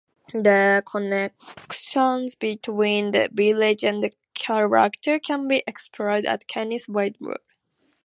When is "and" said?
3.83-4.01